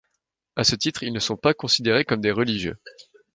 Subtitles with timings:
[0.55, 2.79] À ce titre, ils ne sont pas considérés comme des religieux.